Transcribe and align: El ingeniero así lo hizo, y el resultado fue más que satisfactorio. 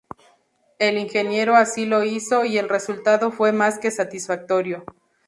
El 0.79 0.97
ingeniero 0.97 1.55
así 1.55 1.85
lo 1.85 2.03
hizo, 2.03 2.43
y 2.43 2.57
el 2.57 2.69
resultado 2.69 3.29
fue 3.29 3.51
más 3.51 3.77
que 3.77 3.91
satisfactorio. 3.91 4.83